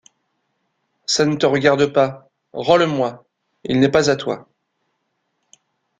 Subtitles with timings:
[1.05, 2.27] Ça ne te regarde pas!
[2.53, 3.23] Rends-le moi!
[3.63, 4.49] Il n’est pas à toi.